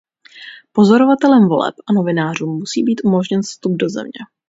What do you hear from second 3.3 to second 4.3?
vstup do země.